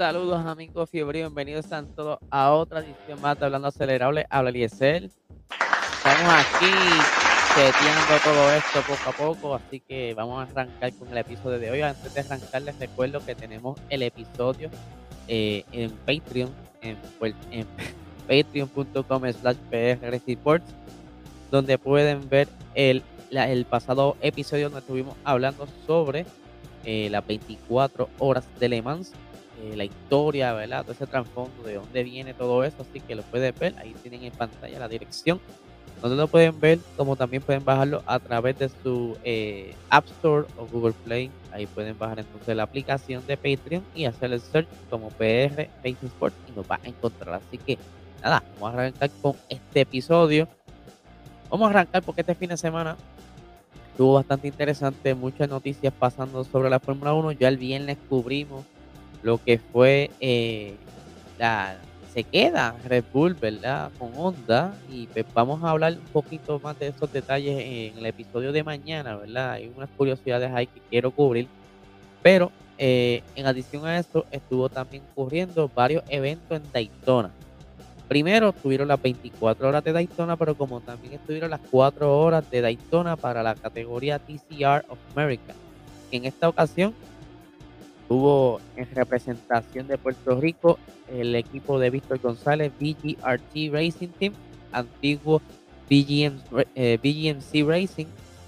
Saludos 0.00 0.46
amigos 0.46 0.88
fiebre, 0.88 1.18
bienvenidos 1.18 1.66
a 2.30 2.52
otra 2.52 2.80
edición 2.80 3.20
más 3.20 3.38
de 3.38 3.44
Hablando 3.44 3.68
Acelerable. 3.68 4.24
Habla 4.30 4.48
Eliezer. 4.48 5.10
Estamos 5.92 6.32
aquí 6.32 6.72
seteando 7.54 8.14
todo 8.24 8.50
esto 8.50 8.80
poco 8.88 9.10
a 9.10 9.12
poco, 9.12 9.54
así 9.56 9.80
que 9.80 10.14
vamos 10.14 10.38
a 10.38 10.50
arrancar 10.50 10.94
con 10.94 11.08
el 11.08 11.18
episodio 11.18 11.58
de 11.58 11.70
hoy. 11.70 11.82
Antes 11.82 12.14
de 12.14 12.20
arrancar 12.20 12.62
les 12.62 12.78
recuerdo 12.78 13.22
que 13.26 13.34
tenemos 13.34 13.78
el 13.90 14.00
episodio 14.00 14.70
eh, 15.28 15.64
en 15.70 15.90
Patreon, 15.90 16.50
en, 16.80 16.96
patreon.com 18.26 19.22
slash 19.34 19.56
Reports, 20.00 20.74
donde 21.50 21.76
pueden 21.76 22.26
ver 22.26 22.48
el, 22.74 23.02
el 23.30 23.66
pasado 23.66 24.16
episodio 24.22 24.70
donde 24.70 24.78
estuvimos 24.78 25.14
hablando 25.24 25.68
sobre 25.86 26.24
eh, 26.86 27.08
las 27.10 27.26
24 27.26 28.08
horas 28.18 28.46
de 28.58 28.68
Le 28.70 28.80
Mans 28.80 29.12
eh, 29.62 29.76
la 29.76 29.84
historia, 29.84 30.52
¿verdad? 30.52 30.82
Todo 30.82 30.92
ese 30.92 31.06
trasfondo 31.06 31.62
de 31.62 31.74
dónde 31.74 32.02
viene 32.02 32.34
todo 32.34 32.64
eso, 32.64 32.76
así 32.80 33.00
que 33.00 33.14
lo 33.14 33.22
pueden 33.22 33.54
ver, 33.58 33.74
ahí 33.78 33.94
tienen 34.02 34.24
en 34.24 34.32
pantalla 34.32 34.78
la 34.78 34.88
dirección, 34.88 35.40
donde 36.00 36.16
lo 36.16 36.28
pueden 36.28 36.58
ver, 36.58 36.78
como 36.96 37.16
también 37.16 37.42
pueden 37.42 37.64
bajarlo 37.64 38.02
a 38.06 38.18
través 38.18 38.58
de 38.58 38.70
su 38.82 39.18
eh, 39.22 39.74
App 39.90 40.06
Store 40.06 40.46
o 40.56 40.66
Google 40.66 40.94
Play, 41.04 41.30
ahí 41.52 41.66
pueden 41.66 41.98
bajar 41.98 42.20
entonces 42.20 42.56
la 42.56 42.62
aplicación 42.62 43.26
de 43.26 43.36
Patreon 43.36 43.84
y 43.94 44.06
hacer 44.06 44.32
el 44.32 44.40
search 44.40 44.68
como 44.88 45.08
PR 45.10 45.68
Racing 45.84 46.06
Sport 46.06 46.34
y 46.48 46.56
nos 46.56 46.70
va 46.70 46.80
a 46.82 46.88
encontrar, 46.88 47.42
así 47.46 47.58
que 47.58 47.76
nada, 48.22 48.42
vamos 48.54 48.70
a 48.70 48.78
arrancar 48.78 49.10
con 49.20 49.36
este 49.48 49.80
episodio, 49.82 50.48
vamos 51.50 51.66
a 51.66 51.70
arrancar 51.70 52.02
porque 52.02 52.22
este 52.22 52.34
fin 52.34 52.48
de 52.48 52.56
semana 52.56 52.96
estuvo 53.90 54.14
bastante 54.14 54.48
interesante, 54.48 55.14
muchas 55.14 55.50
noticias 55.50 55.92
pasando 55.92 56.44
sobre 56.44 56.70
la 56.70 56.80
Fórmula 56.80 57.12
1, 57.12 57.32
ya 57.32 57.48
el 57.48 57.58
viernes 57.58 57.98
cubrimos 58.08 58.64
lo 59.22 59.42
que 59.42 59.58
fue 59.58 60.10
eh, 60.20 60.74
la 61.38 61.76
se 62.12 62.24
queda 62.24 62.74
Red 62.86 63.04
Bull, 63.12 63.34
¿verdad? 63.34 63.90
Con 63.98 64.10
Honda 64.16 64.74
y 64.90 65.06
pues 65.06 65.24
vamos 65.32 65.62
a 65.62 65.70
hablar 65.70 65.92
un 65.92 66.12
poquito 66.12 66.58
más 66.58 66.78
de 66.78 66.88
esos 66.88 67.12
detalles 67.12 67.58
en 67.60 67.98
el 67.98 68.06
episodio 68.06 68.52
de 68.52 68.64
mañana, 68.64 69.16
¿verdad? 69.16 69.52
Hay 69.52 69.72
unas 69.76 69.88
curiosidades 69.90 70.50
ahí 70.52 70.66
que 70.66 70.80
quiero 70.90 71.12
cubrir, 71.12 71.46
pero 72.22 72.50
eh, 72.78 73.22
en 73.36 73.46
adición 73.46 73.86
a 73.86 73.98
eso 73.98 74.26
estuvo 74.30 74.68
también 74.68 75.02
ocurriendo 75.12 75.70
varios 75.72 76.02
eventos 76.08 76.56
en 76.56 76.72
Daytona. 76.72 77.30
Primero 78.08 78.52
tuvieron 78.52 78.88
las 78.88 79.00
24 79.00 79.68
horas 79.68 79.84
de 79.84 79.92
Daytona, 79.92 80.36
pero 80.36 80.56
como 80.56 80.80
también 80.80 81.12
estuvieron 81.12 81.50
las 81.50 81.60
4 81.70 82.18
horas 82.18 82.50
de 82.50 82.60
Daytona 82.60 83.14
para 83.16 83.40
la 83.44 83.54
categoría 83.54 84.18
TCR 84.18 84.84
of 84.88 84.98
America. 85.14 85.54
En 86.10 86.24
esta 86.24 86.48
ocasión 86.48 86.92
Hubo 88.10 88.60
en 88.74 88.92
representación 88.92 89.86
de 89.86 89.96
Puerto 89.96 90.40
Rico 90.40 90.80
el 91.12 91.32
equipo 91.36 91.78
de 91.78 91.90
Víctor 91.90 92.18
González, 92.20 92.72
BGRT 92.80 93.72
Racing 93.72 94.08
Team, 94.18 94.32
antiguo 94.72 95.40
BGM, 95.88 96.40
eh, 96.74 96.98
BGMC 97.00 97.64
Racing, 97.64 98.06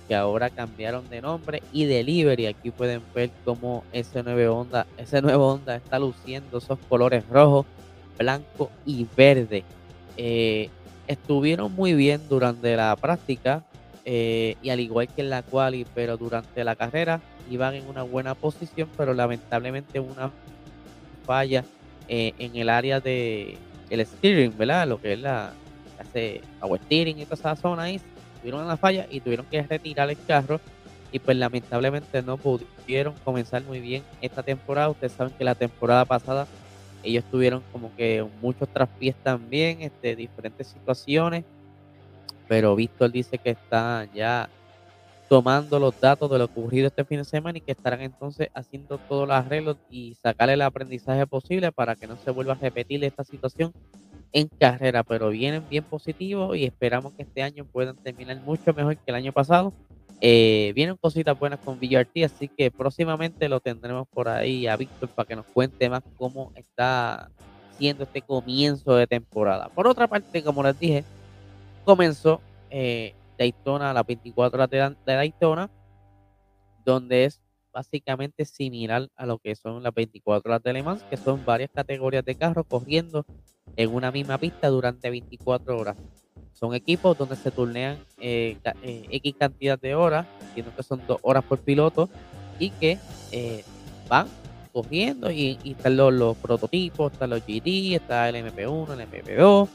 que 0.09 0.17
ahora 0.17 0.51
cambiaron 0.51 1.09
de 1.09 1.23
nombre 1.23 1.63
y 1.73 1.85
delivery. 1.85 2.47
Aquí 2.47 2.73
pueden 2.73 3.03
ver 3.15 3.31
cómo 3.45 3.85
ese 3.93 4.25
nuevo 4.25 4.57
Honda, 4.57 4.85
ese 4.99 5.23
nuevo 5.23 5.53
Honda 5.53 5.77
está 5.77 6.01
luciendo 6.01 6.59
esos 6.59 6.81
colores 6.89 7.25
rojo, 7.29 7.65
blanco 8.19 8.69
y 8.85 9.07
verde. 9.17 9.63
Eh, 10.17 10.71
estuvieron 11.07 11.73
muy 11.73 11.95
bien 11.95 12.21
durante 12.29 12.75
la 12.75 12.97
práctica 12.97 13.63
eh, 14.05 14.57
y 14.63 14.71
al 14.71 14.81
igual 14.81 15.09
que 15.09 15.23
en 15.23 15.31
la 15.31 15.43
quali, 15.43 15.87
pero 15.95 16.17
durante 16.17 16.65
la 16.65 16.77
carrera 16.77 17.21
iban 17.51 17.75
en 17.75 17.87
una 17.89 18.03
buena 18.03 18.35
posición, 18.35 18.89
pero 18.97 19.15
lamentablemente 19.15 20.01
una 20.01 20.31
falla 21.25 21.65
eh, 22.09 22.33
en 22.39 22.57
el 22.57 22.69
área 22.69 23.01
de 23.01 23.57
el 23.91 24.05
steering, 24.07 24.57
¿verdad? 24.57 24.89
Lo 24.89 25.01
que 25.01 25.13
es 25.13 25.21
la 25.21 25.53
hace 25.99 26.41
power 26.61 26.81
steering 26.83 27.19
y 27.19 27.25
toda 27.25 27.37
esa 27.37 27.57
zona 27.57 27.85
ahí, 27.85 28.01
tuvieron 28.41 28.65
una 28.65 28.77
falla 28.77 29.07
y 29.11 29.21
tuvieron 29.21 29.47
que 29.47 29.63
retirar 29.63 30.11
el 30.11 30.17
carro 30.27 30.61
y 31.13 31.19
pues 31.19 31.37
lamentablemente 31.37 32.23
no 32.23 32.39
pudieron 32.39 33.15
comenzar 33.25 33.63
muy 33.63 33.81
bien 33.81 34.03
esta 34.21 34.43
temporada. 34.43 34.89
Ustedes 34.89 35.13
saben 35.13 35.33
que 35.35 35.45
la 35.45 35.55
temporada 35.55 36.05
pasada 36.05 36.47
ellos 37.03 37.25
tuvieron 37.31 37.63
como 37.73 37.95
que 37.97 38.27
muchos 38.41 38.69
traspiés 38.69 39.15
también, 39.23 39.83
este, 39.83 40.17
diferentes 40.17 40.69
situaciones, 40.69 41.45
pero 42.53 42.77
Víctor 42.77 43.11
dice 43.11 43.39
que 43.39 43.49
está 43.49 44.07
ya 44.13 44.51
tomando 45.27 45.79
los 45.79 45.99
datos 45.99 46.31
de 46.31 46.37
lo 46.37 46.45
ocurrido 46.45 46.89
este 46.89 47.03
fin 47.03 47.17
de 47.17 47.25
semana 47.25 47.57
y 47.57 47.63
que 47.63 47.73
estarán 47.73 48.03
entonces 48.03 48.51
haciendo 48.53 48.99
todos 48.99 49.27
los 49.27 49.35
arreglos 49.35 49.79
y 49.89 50.15
sacarle 50.23 50.53
el 50.53 50.61
aprendizaje 50.61 51.27
posible 51.27 51.73
para 51.73 51.97
que 51.97 52.07
no 52.07 52.15
se 52.19 52.31
vuelva 52.31 52.53
a 52.53 52.57
repetir 52.57 53.03
esta 53.05 53.25
situación 53.25 53.73
en 54.35 54.49
carrera, 54.49 55.03
pero 55.03 55.31
vienen 55.31 55.67
bien 55.71 55.83
positivos 55.83 56.55
y 56.55 56.65
esperamos 56.67 57.15
que 57.15 57.23
este 57.23 57.43
año 57.43 57.65
puedan 57.65 57.97
terminar 57.97 58.39
mucho 58.43 58.75
mejor 58.75 58.99
que 58.99 59.11
el 59.11 59.15
año 59.15 59.33
pasado. 59.33 59.73
Eh, 60.21 60.73
vienen 60.75 60.99
cositas 60.99 61.39
buenas 61.39 61.59
con 61.61 61.79
VRT, 61.79 62.23
así 62.27 62.49
que 62.49 62.71
próximamente 62.71 63.49
lo 63.49 63.61
tendremos 63.61 64.07
por 64.09 64.29
ahí 64.29 64.67
a 64.67 64.77
Víctor 64.77 65.09
para 65.09 65.27
que 65.27 65.37
nos 65.37 65.47
cuente 65.47 65.89
más 65.89 66.03
cómo 66.19 66.53
está 66.55 67.31
siendo 67.79 68.05
este 68.05 68.21
comienzo 68.21 68.95
de 68.95 69.07
temporada. 69.07 69.71
Por 69.71 69.87
otra 69.87 70.07
parte, 70.07 70.43
como 70.45 70.63
les 70.63 70.79
dije, 70.79 71.03
comenzó 71.85 72.41
eh, 72.71 73.15
Daytona, 73.39 73.93
las 73.93 74.07
24 74.07 74.57
horas 74.57 74.71
de, 74.71 74.97
Daytona, 75.15 75.71
donde 76.85 77.25
es 77.25 77.41
básicamente 77.73 78.45
similar 78.45 79.09
a 79.17 79.27
lo 79.27 79.39
que 79.39 79.55
son 79.55 79.83
las 79.83 79.95
24 79.95 80.51
horas 80.51 80.63
de 80.63 80.73
Le 80.73 80.85
que 81.09 81.17
son 81.17 81.45
varias 81.45 81.71
categorías 81.71 82.25
de 82.25 82.35
carros 82.35 82.67
corriendo 82.69 83.25
en 83.77 83.95
una 83.95 84.11
misma 84.11 84.39
pista 84.39 84.69
durante 84.69 85.11
24 85.11 85.77
horas. 85.77 85.97
Son 86.53 86.75
equipos 86.75 87.17
donde 87.17 87.37
se 87.37 87.51
turnean 87.51 87.99
eh, 88.19 88.57
eh, 88.83 89.07
X 89.11 89.35
cantidad 89.39 89.79
de 89.81 89.95
horas, 89.95 90.27
entiendo 90.49 90.73
que 90.77 90.83
son 90.83 91.03
dos 91.07 91.19
horas 91.23 91.43
por 91.45 91.59
piloto, 91.59 92.09
y 92.59 92.71
que 92.71 92.99
eh, 93.33 93.65
van 94.09 94.29
corriendo 94.73 95.31
y, 95.31 95.59
están 95.65 95.97
los, 95.97 96.13
los, 96.13 96.37
prototipos, 96.37 97.13
están 97.13 97.31
los 97.31 97.41
GT, 97.41 97.95
está 97.95 98.29
el 98.29 98.37
MP1, 98.37 98.93
el 98.93 99.11
MP2, 99.11 99.69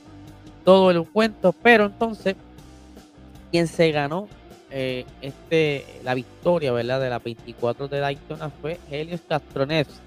todo 0.67 0.91
el 0.91 1.01
cuento, 1.07 1.53
pero 1.63 1.85
entonces 1.85 2.35
quien 3.51 3.69
se 3.69 3.89
ganó 3.93 4.27
eh, 4.69 5.05
este, 5.21 5.85
la 6.03 6.13
victoria 6.13 6.73
¿verdad? 6.73 6.99
de 6.99 7.09
la 7.09 7.19
24 7.19 7.87
de 7.87 7.99
Daytona 7.99 8.49
fue 8.49 8.77
Helios 8.91 9.21
Castroneves, 9.29 10.01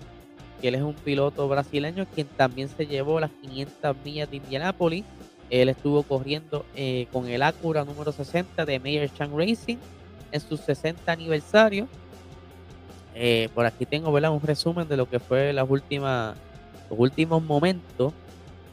que 0.60 0.68
él 0.68 0.74
es 0.74 0.82
un 0.82 0.92
piloto 0.92 1.48
brasileño 1.48 2.04
quien 2.14 2.26
también 2.26 2.68
se 2.68 2.86
llevó 2.86 3.18
las 3.20 3.30
500 3.40 3.96
millas 4.04 4.30
de 4.30 4.36
Indianápolis. 4.36 5.06
Él 5.48 5.70
estuvo 5.70 6.02
corriendo 6.02 6.66
eh, 6.76 7.06
con 7.10 7.26
el 7.26 7.42
Acura 7.42 7.86
número 7.86 8.12
60 8.12 8.66
de 8.66 8.78
Mayer 8.78 9.10
Chang 9.14 9.32
Racing 9.34 9.78
en 10.30 10.40
su 10.42 10.58
60 10.58 11.10
aniversario. 11.10 11.88
Eh, 13.14 13.48
por 13.54 13.64
aquí 13.64 13.86
tengo 13.86 14.12
¿verdad? 14.12 14.30
un 14.30 14.42
resumen 14.42 14.86
de 14.86 14.98
lo 14.98 15.08
que 15.08 15.20
fue 15.20 15.54
las 15.54 15.70
últimas, 15.70 16.36
los 16.90 16.98
últimos 16.98 17.42
momentos 17.42 18.12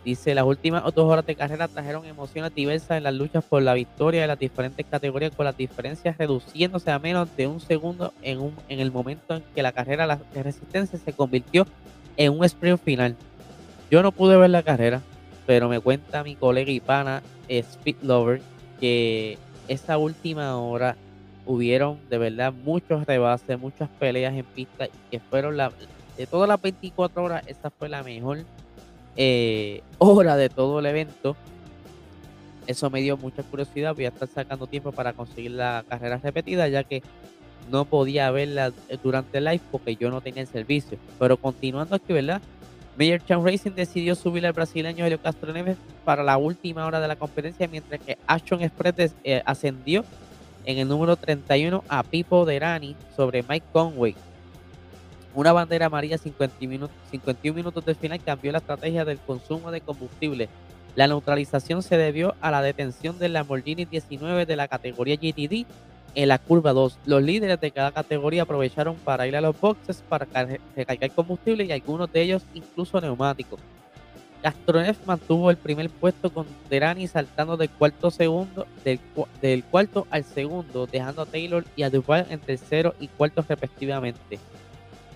Dice, 0.03 0.33
las 0.33 0.45
últimas 0.45 0.83
dos 0.95 1.11
horas 1.11 1.25
de 1.25 1.35
carrera 1.35 1.67
trajeron 1.67 2.05
emociones 2.05 2.55
diversas 2.55 2.97
en 2.97 3.03
las 3.03 3.13
luchas 3.13 3.43
por 3.43 3.61
la 3.61 3.73
victoria 3.73 4.21
de 4.21 4.27
las 4.27 4.39
diferentes 4.39 4.85
categorías, 4.85 5.35
con 5.35 5.45
las 5.45 5.57
diferencias 5.57 6.17
reduciéndose 6.17 6.91
a 6.91 6.99
menos 6.99 7.35
de 7.35 7.47
un 7.47 7.59
segundo 7.59 8.13
en, 8.21 8.39
un, 8.39 8.55
en 8.69 8.79
el 8.79 8.91
momento 8.91 9.35
en 9.35 9.43
que 9.53 9.61
la 9.61 9.73
carrera 9.73 10.19
de 10.33 10.43
resistencia 10.43 10.97
se 10.97 11.13
convirtió 11.13 11.67
en 12.15 12.37
un 12.37 12.45
sprint 12.45 12.79
final. 12.81 13.15
Yo 13.91 14.01
no 14.01 14.11
pude 14.11 14.37
ver 14.37 14.49
la 14.49 14.63
carrera, 14.63 15.01
pero 15.45 15.67
me 15.67 15.79
cuenta 15.79 16.23
mi 16.23 16.35
colega 16.35 16.71
y 16.71 16.79
pana 16.79 17.21
Speed 17.47 17.97
Lover 18.01 18.41
que 18.79 19.37
esa 19.67 19.97
última 19.97 20.57
hora 20.57 20.95
hubieron 21.45 21.97
de 22.09 22.17
verdad 22.17 22.53
muchos 22.53 23.05
rebases, 23.05 23.59
muchas 23.59 23.89
peleas 23.99 24.33
en 24.33 24.45
pista 24.45 24.85
y 24.85 24.91
que 25.11 25.19
fueron 25.19 25.57
la, 25.57 25.71
de 26.17 26.27
todas 26.27 26.47
las 26.47 26.61
24 26.61 27.23
horas, 27.23 27.47
esa 27.47 27.69
fue 27.69 27.89
la 27.89 28.03
mejor 28.03 28.39
eh, 29.17 29.81
hora 29.97 30.37
de 30.37 30.49
todo 30.49 30.79
el 30.79 30.85
evento. 30.85 31.35
Eso 32.65 32.89
me 32.89 33.01
dio 33.01 33.17
mucha 33.17 33.43
curiosidad. 33.43 33.95
Voy 33.95 34.05
a 34.05 34.09
estar 34.09 34.27
sacando 34.27 34.67
tiempo 34.67 34.91
para 34.91 35.13
conseguir 35.13 35.51
la 35.51 35.83
carrera 35.87 36.17
repetida, 36.17 36.67
ya 36.67 36.83
que 36.83 37.01
no 37.71 37.85
podía 37.85 38.29
verla 38.31 38.71
eh, 38.89 38.97
durante 39.01 39.37
el 39.37 39.45
live 39.45 39.61
porque 39.71 39.95
yo 39.95 40.09
no 40.09 40.21
tenía 40.21 40.41
el 40.41 40.47
servicio. 40.47 40.97
Pero 41.19 41.37
continuando 41.37 41.95
aquí, 41.95 42.13
¿verdad? 42.13 42.41
Major 42.97 43.23
Chan 43.25 43.45
Racing 43.45 43.71
decidió 43.71 44.15
subir 44.15 44.45
al 44.45 44.53
brasileño 44.53 45.05
Helio 45.05 45.21
Castro 45.21 45.53
Neves 45.53 45.77
para 46.03 46.23
la 46.23 46.37
última 46.37 46.85
hora 46.85 46.99
de 46.99 47.07
la 47.07 47.15
competencia, 47.15 47.67
mientras 47.67 48.01
que 48.01 48.17
Action 48.25 48.61
Express 48.61 49.13
eh, 49.23 49.41
ascendió 49.45 50.03
en 50.65 50.79
el 50.79 50.87
número 50.87 51.15
31 51.15 51.83
a 51.87 52.03
Pipo 52.03 52.45
Derani 52.45 52.95
sobre 53.15 53.43
Mike 53.43 53.67
Conway. 53.71 54.15
Una 55.33 55.53
bandera 55.53 55.87
amarilla 55.87 56.17
51 56.17 56.69
minutos, 56.69 56.95
51 57.11 57.55
minutos 57.55 57.85
del 57.85 57.95
final 57.95 58.21
cambió 58.23 58.51
la 58.51 58.57
estrategia 58.57 59.05
del 59.05 59.19
consumo 59.19 59.71
de 59.71 59.81
combustible. 59.81 60.49
La 60.95 61.07
neutralización 61.07 61.83
se 61.83 61.97
debió 61.97 62.35
a 62.41 62.49
la 62.49 62.61
detención 62.61 63.19
del 63.19 63.33
Lamborghini 63.33 63.85
19 63.85 64.45
de 64.45 64.55
la 64.55 64.67
categoría 64.67 65.15
GTD 65.15 65.65
en 66.15 66.29
la 66.29 66.39
curva 66.39 66.73
2. 66.73 66.97
Los 67.05 67.21
líderes 67.21 67.61
de 67.61 67.69
cada 67.69 67.91
categoría 67.91 68.41
aprovecharon 68.43 68.95
para 68.95 69.27
ir 69.27 69.35
a 69.35 69.41
los 69.41 69.59
boxes 69.59 70.03
para 70.09 70.25
recargar 70.75 71.11
combustible 71.11 71.65
y 71.65 71.71
algunos 71.71 72.11
de 72.11 72.21
ellos 72.23 72.43
incluso 72.55 72.99
neumáticos. 72.99 73.59
Castronev 74.41 74.95
mantuvo 75.05 75.49
el 75.51 75.57
primer 75.57 75.89
puesto 75.89 76.31
con 76.31 76.45
Derani 76.69 77.07
saltando 77.07 77.57
del 77.57 77.69
cuarto 77.69 78.11
segundo 78.11 78.65
del, 78.83 79.63
cuarto 79.63 80.07
al 80.09 80.23
segundo, 80.23 80.87
dejando 80.87 81.23
a 81.23 81.25
Taylor 81.25 81.65
y 81.75 81.83
a 81.83 81.89
Duval 81.89 82.25
en 82.29 82.39
tercero 82.39 82.95
y 82.99 83.07
cuarto 83.07 83.43
respectivamente. 83.47 84.39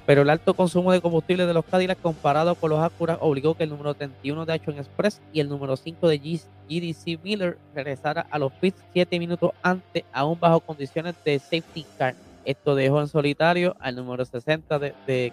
Pero 0.06 0.24
el 0.24 0.30
alto 0.30 0.54
consumo 0.54 0.92
de 0.92 1.02
combustible 1.02 1.46
de 1.46 1.54
los 1.54 1.66
Cadillacs 1.66 2.02
comparado 2.02 2.56
con 2.56 2.72
los 2.72 2.80
Acura 2.80 3.18
obligó 3.22 3.56
que 3.56 3.64
el 3.64 3.70
número 3.70 3.94
31 3.94 4.46
de 4.46 4.54
H 4.54 4.72
Express 4.72 5.22
y 5.32 5.40
el 5.40 5.50
número 5.50 5.78
5 5.78 6.08
de 6.08 6.18
GDC 6.18 7.24
Miller 7.24 7.58
regresara 7.76 8.26
a 8.30 8.40
los 8.40 8.52
pits 8.54 8.82
7 8.94 9.20
minutos 9.20 9.52
antes, 9.62 10.04
aún 10.12 10.40
bajo 10.40 10.60
condiciones 10.60 11.16
de 11.24 11.38
safety 11.40 11.86
car. 11.98 12.16
Esto 12.46 12.74
dejó 12.74 13.00
en 13.02 13.08
solitario 13.08 13.76
al 13.80 13.96
número 13.96 14.26
60 14.26 14.80
de, 14.80 14.94
de 15.06 15.32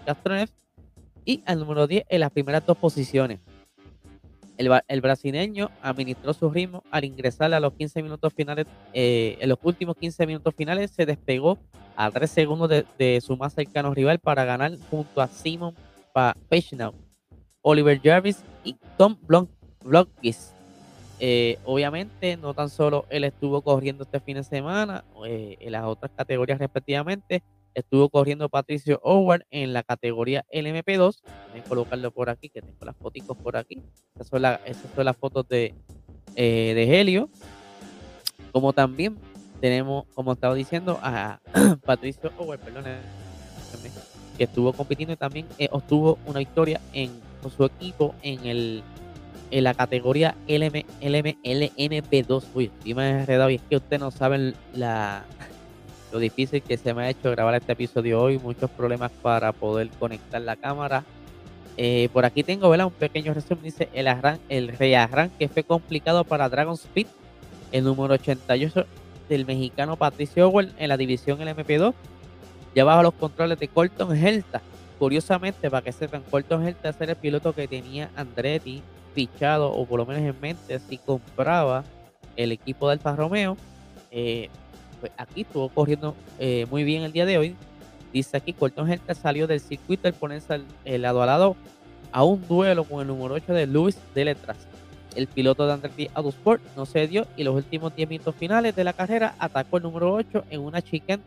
y 1.25 1.43
al 1.47 1.59
número 1.59 1.87
10 1.87 2.05
en 2.09 2.21
las 2.21 2.31
primeras 2.31 2.65
dos 2.65 2.77
posiciones. 2.77 3.41
El, 4.59 5.01
brasileño 5.01 5.71
administró 5.83 6.35
su 6.35 6.51
ritmo 6.51 6.83
al 6.91 7.05
ingresar 7.05 7.55
a 7.55 7.61
los 7.61 7.73
15 7.75 8.03
minutos 8.03 8.35
finales. 8.35 8.67
Eh, 8.93 9.39
en 9.41 9.49
los 9.49 9.59
últimos 9.63 9.97
15 9.97 10.27
minutos 10.27 10.53
finales 10.57 10.91
se 10.91 11.07
despegó 11.07 11.59
a 11.97 12.11
3 12.11 12.29
segundos 12.29 12.69
de, 12.69 13.21
su 13.21 13.37
más 13.37 13.55
cercano 13.55 13.95
rival 13.95 14.19
para 14.19 14.45
ganar 14.45 14.73
junto 14.91 15.21
a 15.21 15.29
Simon 15.29 15.75
Pechnow, 16.49 16.93
Oliver 17.63 18.01
Jarvis 18.03 18.43
y 18.65 18.77
Tom 18.97 19.17
Blomqvist. 19.85 20.53
Eh, 21.21 21.59
obviamente, 21.65 22.37
no 22.37 22.53
tan 22.53 22.69
solo 22.69 23.07
él 23.11 23.25
estuvo 23.25 23.63
corriendo 23.63 24.05
este 24.05 24.19
fin 24.19 24.37
de 24.37 24.45
semana, 24.45 25.05
eh, 25.27 25.57
en 25.61 25.73
las 25.73 25.85
otras 25.85 26.11
categorías 26.17 26.59
respectivamente, 26.59 27.43
estuvo 27.75 28.09
corriendo 28.09 28.49
Patricio 28.49 29.01
Howard 29.03 29.45
en 29.51 29.73
la 29.73 29.83
categoría 29.83 30.45
LMP2. 30.53 31.21
Voy 31.51 31.61
a 31.61 31.65
colocarlo 31.65 32.11
por 32.11 32.31
aquí, 32.31 32.49
que 32.49 32.63
tengo 32.63 32.85
las 32.85 32.97
fotos 32.97 33.37
por 33.37 33.57
aquí. 33.57 33.83
Esas 34.15 34.29
son, 34.29 34.43
las 34.43 35.17
fotos 35.17 35.49
de, 35.49 35.75
eh, 36.37 36.73
de 36.75 37.01
Helio. 37.01 37.31
Como 38.53 38.73
también 38.73 39.19
tenemos, 39.61 40.07
como 40.15 40.33
estaba 40.33 40.55
diciendo, 40.55 40.99
a 41.03 41.41
Patricio 41.85 42.33
Howard, 42.39 42.61
perdón, 42.61 42.85
que 44.37 44.45
estuvo 44.45 44.73
compitiendo 44.73 45.13
y 45.13 45.17
también 45.17 45.47
eh, 45.59 45.69
obtuvo 45.71 46.19
una 46.27 46.39
victoria 46.39 46.81
con 47.43 47.51
su 47.51 47.65
equipo 47.65 48.15
en 48.23 48.47
el 48.47 48.83
en 49.51 49.65
la 49.65 49.75
categoría 49.75 50.37
LM, 50.47 50.85
LM, 51.01 51.37
LMP2. 51.43 52.45
Uy, 52.55 52.65
estoy 52.67 52.95
más 52.95 53.23
enredado 53.23 53.51
y 53.51 53.57
es 53.57 53.63
que 53.63 53.77
ustedes 53.77 54.01
no 54.01 54.11
saben 54.11 54.55
la, 54.75 55.25
lo 56.13 56.19
difícil 56.19 56.63
que 56.63 56.77
se 56.77 56.95
me 56.95 57.03
ha 57.03 57.11
hecho 57.11 57.31
grabar 57.31 57.55
este 57.55 57.73
episodio 57.73 58.21
hoy, 58.21 58.39
muchos 58.39 58.71
problemas 58.71 59.11
para 59.23 59.53
poder 59.53 59.89
conectar 59.99 60.41
la 60.41 60.57
cámara. 60.57 61.05
Eh, 61.77 62.09
por 62.13 62.25
aquí 62.25 62.43
tengo 62.43 62.69
¿verdad? 62.71 62.87
un 62.87 62.93
pequeño 62.93 63.35
resumen, 63.35 63.65
dice 63.65 63.89
el, 63.93 64.09
arran 64.09 64.41
el 64.49 64.69
rearranque 64.69 65.49
fue 65.49 65.63
complicado 65.63 66.25
para 66.25 66.49
Dragon 66.49 66.75
Speed, 66.75 67.07
el 67.71 67.85
número 67.85 68.15
88 68.15 68.87
del 69.29 69.47
mexicano 69.47 69.97
Patricio 69.97 70.49
Owell 70.49 70.73
en 70.79 70.89
la 70.89 70.97
división 70.97 71.39
LMP2, 71.39 71.95
ya 72.75 72.85
bajo 72.85 73.03
los 73.03 73.15
controles 73.15 73.59
de 73.59 73.69
Colton 73.69 74.17
Helta. 74.17 74.63
Curiosamente, 74.99 75.71
para 75.71 75.85
que 75.85 75.93
sepan, 75.93 76.23
Colton 76.29 76.67
Helta 76.67 76.93
era 76.99 77.13
el 77.13 77.19
piloto 77.19 77.55
que 77.55 77.69
tenía 77.69 78.11
Andretti 78.17 78.83
fichado, 79.15 79.73
o 79.73 79.87
por 79.87 79.99
lo 79.99 80.07
menos 80.07 80.23
en 80.23 80.41
mente, 80.41 80.79
si 80.81 80.99
compraba 80.99 81.85
el 82.37 82.53
equipo 82.53 82.89
de 82.89 82.95
Alfa 82.95 83.15
Romeo. 83.15 83.57
Eh, 84.11 84.49
pues 85.01 85.13
aquí 85.17 85.43
estuvo 85.43 85.69
corriendo 85.69 86.15
eh, 86.39 86.67
muy 86.71 86.85
bien 86.85 87.03
el 87.03 87.13
día 87.13 87.27
de 87.27 87.39
hoy. 87.39 87.57
Dice 88.13 88.37
aquí, 88.37 88.53
Colton 88.53 88.91
Herta 88.91 89.15
salió 89.15 89.47
del 89.47 89.61
circuito 89.61 90.09
al 90.09 90.15
ponerse 90.15 90.61
el 90.85 91.03
lado 91.03 91.23
a 91.23 91.27
lado 91.27 91.57
a 92.13 92.25
un 92.25 92.47
duelo 92.47 92.85
con 92.85 93.01
el 93.01 93.07
número 93.07 93.35
8 93.35 93.53
de 93.53 93.67
Luis 93.67 93.99
de 94.15 94.25
Letras. 94.25 94.57
El 95.15 95.27
piloto 95.27 95.67
de 95.67 95.73
Andretti 95.73 96.09
Autosport 96.15 96.63
no 96.77 96.87
se 96.87 97.07
dio 97.07 97.27
y 97.37 97.45
los 97.45 97.55
últimos 97.55 97.95
10 97.95 98.09
minutos 98.09 98.35
finales 98.35 98.75
de 98.77 98.85
la 98.85 98.93
carrera 98.93 99.35
atacó 99.39 99.79
el 99.79 99.83
número 99.83 100.13
8 100.13 100.45
en 100.51 100.61
una 100.61 100.81
chicane 100.81 101.23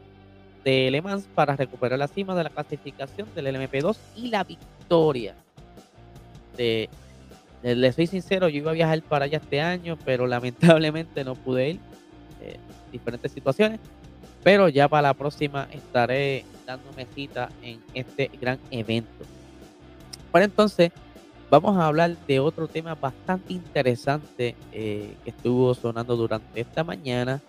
de 0.63 0.91
Le 0.91 1.01
Mans 1.01 1.27
para 1.35 1.55
recuperar 1.55 1.97
la 1.97 2.07
cima 2.07 2.35
de 2.35 2.43
la 2.43 2.49
clasificación 2.49 3.27
del 3.35 3.47
LMP2 3.47 3.97
y 4.15 4.27
la 4.27 4.43
victoria. 4.43 5.35
De, 6.57 6.89
le 7.63 7.91
soy 7.91 8.07
sincero, 8.07 8.49
yo 8.49 8.57
iba 8.57 8.71
a 8.71 8.75
viajar 8.75 9.01
para 9.01 9.25
allá 9.25 9.37
este 9.37 9.61
año, 9.61 9.97
pero 10.05 10.27
lamentablemente 10.27 11.23
no 11.23 11.35
pude 11.35 11.71
ir. 11.71 11.79
Eh, 12.41 12.57
diferentes 12.91 13.31
situaciones. 13.31 13.79
Pero 14.43 14.67
ya 14.67 14.87
para 14.87 15.09
la 15.09 15.13
próxima 15.13 15.67
estaré 15.71 16.43
dándome 16.65 17.07
cita 17.13 17.49
en 17.61 17.79
este 17.93 18.29
gran 18.39 18.59
evento. 18.69 19.23
Bueno, 20.31 20.45
entonces 20.45 20.91
vamos 21.49 21.77
a 21.77 21.85
hablar 21.85 22.17
de 22.27 22.39
otro 22.39 22.67
tema 22.67 22.95
bastante 22.95 23.53
interesante 23.53 24.55
eh, 24.71 25.15
que 25.23 25.29
estuvo 25.29 25.73
sonando 25.73 26.15
durante 26.15 26.59
esta 26.59 26.83
mañana 26.83 27.39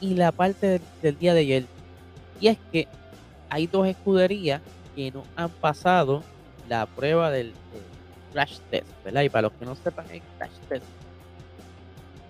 y 0.00 0.14
la 0.14 0.32
parte 0.32 0.80
del, 1.02 1.18
día 1.18 1.34
de 1.34 1.40
ayer. 1.40 1.66
Y 2.40 2.48
es 2.48 2.58
que 2.70 2.86
hay 3.50 3.66
dos 3.66 3.86
escuderías 3.86 4.62
que 4.94 5.10
no 5.10 5.24
han 5.36 5.50
pasado 5.50 6.22
la 6.68 6.86
prueba 6.86 7.30
del, 7.30 7.52
crash 8.32 8.58
test, 8.70 8.86
¿verdad? 9.04 9.22
Y 9.22 9.28
para 9.28 9.42
los 9.42 9.52
que 9.52 9.64
no 9.64 9.74
sepan 9.74 10.06
el 10.10 10.22
crash 10.38 10.52
test, 10.68 10.84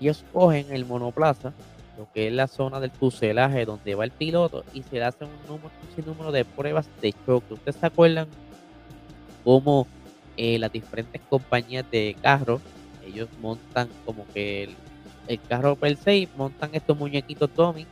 ellos 0.00 0.24
cogen 0.32 0.66
el 0.70 0.86
monoplaza 0.86 1.52
lo 1.98 2.08
que 2.12 2.28
es 2.28 2.32
la 2.32 2.46
zona 2.46 2.78
del 2.78 2.92
fuselaje 2.92 3.64
donde 3.64 3.96
va 3.96 4.04
el 4.04 4.12
piloto 4.12 4.64
y 4.72 4.82
se 4.84 4.96
le 4.96 5.04
hace 5.04 5.24
un, 5.24 5.30
número, 5.48 5.70
un 5.96 6.06
número 6.06 6.32
de 6.32 6.44
pruebas 6.44 6.88
de 7.02 7.12
choque. 7.26 7.54
¿Ustedes 7.54 7.76
se 7.76 7.86
acuerdan 7.86 8.28
cómo 9.42 9.88
eh, 10.36 10.58
las 10.60 10.70
diferentes 10.70 11.20
compañías 11.28 11.84
de 11.90 12.16
carros, 12.22 12.60
ellos 13.04 13.28
montan 13.42 13.88
como 14.06 14.24
que 14.32 14.70
el, 15.26 15.40
carro 15.48 15.74
per 15.74 15.96
se, 15.96 16.28
montan 16.36 16.70
estos 16.72 16.96
muñequitos 16.96 17.50
Tommy 17.50 17.84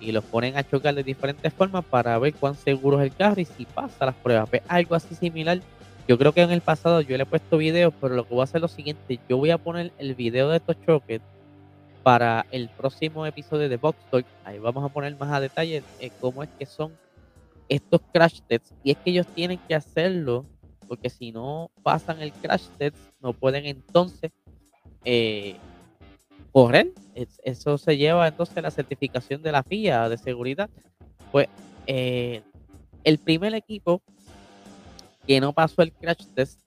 y 0.00 0.12
los 0.12 0.24
ponen 0.24 0.56
a 0.56 0.62
chocar 0.62 0.94
de 0.94 1.02
diferentes 1.02 1.52
formas 1.52 1.84
para 1.84 2.16
ver 2.18 2.32
cuán 2.34 2.54
seguro 2.54 3.00
es 3.00 3.10
el 3.10 3.16
carro 3.16 3.40
y 3.40 3.44
si 3.44 3.64
pasa 3.66 4.06
las 4.06 4.14
pruebas. 4.14 4.48
Pues, 4.48 4.62
algo 4.68 4.94
así 4.94 5.16
similar. 5.16 5.60
Yo 6.06 6.16
creo 6.16 6.32
que 6.32 6.42
en 6.42 6.50
el 6.50 6.60
pasado 6.60 7.00
yo 7.00 7.16
le 7.16 7.24
he 7.24 7.26
puesto 7.26 7.58
videos, 7.58 7.92
pero 8.00 8.14
lo 8.14 8.24
que 8.24 8.34
voy 8.34 8.40
a 8.40 8.44
hacer 8.44 8.58
es 8.58 8.62
lo 8.62 8.68
siguiente, 8.68 9.18
yo 9.28 9.36
voy 9.36 9.50
a 9.50 9.58
poner 9.58 9.92
el 9.98 10.14
video 10.14 10.48
de 10.48 10.56
estos 10.56 10.76
choques 10.86 11.20
para 12.02 12.46
el 12.50 12.68
próximo 12.68 13.26
episodio 13.26 13.68
de 13.68 13.76
Box 13.76 13.98
Talk. 14.10 14.26
Ahí 14.44 14.58
vamos 14.58 14.84
a 14.84 14.88
poner 14.88 15.16
más 15.16 15.32
a 15.32 15.40
detalle 15.40 15.82
eh, 16.00 16.10
cómo 16.20 16.42
es 16.42 16.48
que 16.58 16.66
son 16.66 16.92
estos 17.68 18.00
crash 18.12 18.40
tests. 18.48 18.74
Y 18.82 18.92
es 18.92 18.98
que 18.98 19.10
ellos 19.10 19.26
tienen 19.28 19.58
que 19.68 19.74
hacerlo 19.74 20.46
porque 20.88 21.08
si 21.08 21.30
no 21.30 21.70
pasan 21.84 22.20
el 22.20 22.32
crash 22.32 22.66
test, 22.76 22.96
no 23.20 23.32
pueden 23.32 23.64
entonces 23.64 24.32
eh, 25.04 25.56
correr. 26.50 26.92
eso 27.44 27.78
se 27.78 27.96
lleva 27.96 28.26
entonces 28.26 28.56
a 28.56 28.62
la 28.62 28.72
certificación 28.72 29.40
de 29.40 29.52
la 29.52 29.62
FIA 29.62 30.08
de 30.08 30.18
seguridad. 30.18 30.68
Pues 31.30 31.48
eh, 31.86 32.42
el 33.04 33.18
primer 33.18 33.54
equipo 33.54 34.02
que 35.26 35.40
no 35.40 35.52
pasó 35.52 35.82
el 35.82 35.92
crash 35.92 36.26
test 36.34 36.60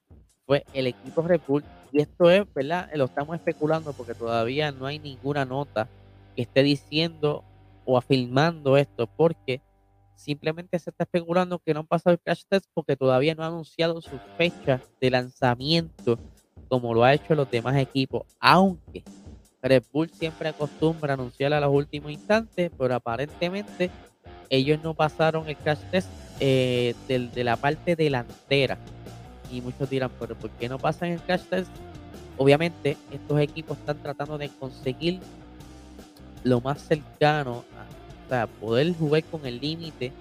fue 0.45 0.65
el 0.73 0.87
equipo 0.87 1.21
Red 1.21 1.41
Bull. 1.47 1.63
Y 1.91 2.01
esto 2.01 2.29
es, 2.29 2.51
¿verdad? 2.53 2.89
Lo 2.95 3.05
estamos 3.05 3.35
especulando 3.35 3.93
porque 3.93 4.13
todavía 4.13 4.71
no 4.71 4.85
hay 4.85 4.99
ninguna 4.99 5.45
nota 5.45 5.87
que 6.35 6.43
esté 6.43 6.63
diciendo 6.63 7.43
o 7.85 7.97
afirmando 7.97 8.77
esto, 8.77 9.07
porque 9.07 9.61
simplemente 10.15 10.79
se 10.79 10.89
está 10.89 11.03
especulando 11.03 11.59
que 11.59 11.73
no 11.73 11.81
han 11.81 11.87
pasado 11.87 12.13
el 12.13 12.19
crash 12.19 12.43
test 12.47 12.65
porque 12.73 12.95
todavía 12.95 13.35
no 13.35 13.43
ha 13.43 13.47
anunciado 13.47 14.01
su 14.01 14.17
fecha 14.37 14.81
de 15.01 15.09
lanzamiento 15.09 16.17
como 16.69 16.93
lo 16.93 17.03
ha 17.03 17.13
hecho 17.13 17.35
los 17.35 17.49
demás 17.51 17.75
equipos, 17.77 18.23
aunque 18.39 19.03
Red 19.61 19.83
Bull 19.91 20.09
siempre 20.09 20.49
acostumbra 20.49 21.13
anunciar 21.13 21.53
a 21.53 21.59
los 21.59 21.71
últimos 21.71 22.11
instantes, 22.11 22.71
pero 22.77 22.95
aparentemente 22.95 23.91
ellos 24.49 24.79
no 24.83 24.93
pasaron 24.93 25.47
el 25.47 25.55
crash 25.55 25.79
test 25.91 26.09
eh, 26.39 26.95
de 27.07 27.43
la 27.43 27.57
parte 27.57 27.95
delantera 27.95 28.77
y 29.53 29.61
muchos 29.61 29.89
dirán, 29.89 30.11
pero 30.19 30.35
¿por 30.35 30.49
qué 30.51 30.67
no 30.67 30.79
pasan 30.79 31.09
el 31.09 31.21
crash 31.21 31.43
test? 31.43 31.69
Obviamente, 32.37 32.97
estos 33.11 33.39
equipos 33.39 33.77
están 33.77 34.01
tratando 34.01 34.37
de 34.37 34.49
conseguir 34.49 35.19
lo 36.43 36.59
más 36.59 36.81
cercano 36.81 37.63
a 37.77 38.25
o 38.25 38.29
sea, 38.29 38.47
poder 38.47 38.93
jugar 38.95 39.23
con 39.25 39.45
el 39.45 39.59
límite 39.59 40.11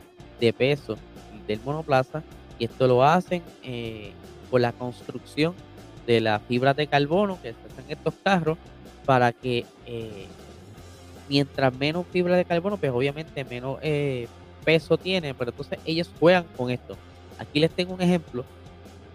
de 0.40 0.52
peso 0.52 0.96
del 1.46 1.60
monoplaza 1.64 2.22
y 2.58 2.64
esto 2.64 2.86
lo 2.86 3.02
hacen 3.02 3.42
eh, 3.62 4.12
por 4.50 4.60
la 4.60 4.72
construcción 4.72 5.54
de 6.06 6.20
las 6.20 6.42
fibras 6.42 6.76
de 6.76 6.86
carbono 6.86 7.40
que 7.40 7.52
se 7.52 7.72
hacen 7.72 7.84
estos 7.88 8.14
carros 8.22 8.58
para 9.04 9.32
que 9.32 9.64
eh, 9.86 10.26
mientras 11.28 11.74
menos 11.74 12.06
fibra 12.10 12.36
de 12.36 12.44
carbono, 12.44 12.76
pues 12.76 12.92
obviamente 12.92 13.44
menos 13.44 13.78
eh, 13.82 14.28
peso 14.64 14.98
tiene, 14.98 15.34
pero 15.34 15.50
entonces 15.50 15.78
ellos 15.84 16.10
juegan 16.20 16.44
con 16.56 16.70
esto. 16.70 16.96
Aquí 17.38 17.60
les 17.60 17.70
tengo 17.70 17.94
un 17.94 18.02
ejemplo 18.02 18.44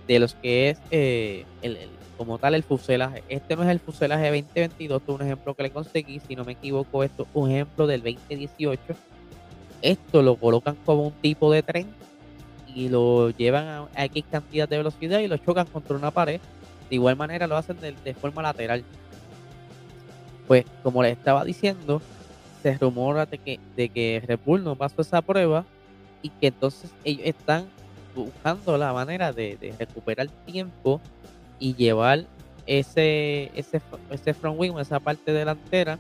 de 0.08 0.20
los 0.20 0.36
que 0.36 0.70
es 0.70 0.80
eh, 0.92 1.46
el, 1.62 1.78
como 2.18 2.38
tal 2.40 2.56
el 2.56 2.64
fuselaje. 2.64 3.24
Este 3.30 3.56
no 3.56 3.64
es 3.64 3.70
el 3.70 3.80
fuselaje 3.80 4.26
2022, 4.26 5.02
este 5.02 5.12
es 5.12 5.20
un 5.20 5.26
ejemplo 5.26 5.54
que 5.54 5.64
le 5.64 5.72
conseguí, 5.72 6.20
si 6.20 6.36
no 6.36 6.44
me 6.44 6.54
equivoco, 6.54 7.04
esto 7.04 7.24
es 7.24 7.30
un 7.34 7.52
ejemplo 7.52 7.88
del 7.88 8.02
2018. 8.02 8.82
esto 9.82 10.22
lo 10.22 10.36
colocan 10.36 10.76
como 10.86 11.04
un 11.08 11.14
tipo 11.14 11.52
de 11.52 11.62
tren 11.62 11.88
y 12.74 12.90
lo 12.90 13.30
llevan 13.30 13.88
a, 13.96 14.06
X 14.06 14.26
cantidad 14.30 14.68
de 14.68 14.78
velocidad 14.78 15.20
y 15.20 15.28
lo 15.28 15.38
chocan 15.38 15.68
contra 15.68 15.96
una 15.96 16.12
pared. 16.12 16.42
De 16.90 16.96
igual 16.96 17.16
manera 17.16 17.48
lo 17.48 17.58
hacen 17.58 17.78
de, 17.80 18.14
forma 18.14 18.42
lateral. 18.42 18.84
Pues 20.48 20.66
como 20.84 21.04
les 21.04 21.18
estaba 21.18 21.44
diciendo, 21.44 22.02
se 22.64 22.78
rumora 22.78 23.26
de 23.26 23.38
que, 23.38 23.60
de 23.76 23.90
que 23.90 24.24
Red 24.26 24.40
Bull 24.46 24.64
no 24.64 24.76
pasó 24.76 25.02
esa 25.02 25.22
prueba 25.22 25.66
y 26.22 26.30
que 26.30 26.48
entonces 26.48 26.92
ellos 27.04 27.26
están 27.26 27.68
buscando 28.18 28.78
la 28.78 28.94
manera 28.94 29.32
de, 29.32 29.74
recuperar 29.80 30.28
tiempo 30.46 31.00
y 31.60 31.76
llevar 31.76 32.26
ese, 32.66 33.52
ese, 33.56 33.82
ese 34.12 34.34
front 34.34 34.60
wing, 34.60 34.78
esa 34.78 35.00
parte 35.00 35.32
delantera, 35.32 35.98